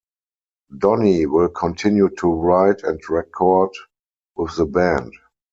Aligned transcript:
Donnie 0.75 1.27
will 1.27 1.49
continue 1.49 2.09
to 2.17 2.27
write 2.33 2.81
and 2.81 2.99
record 3.07 3.69
with 4.35 4.55
the 4.57 4.65
band. 4.65 5.13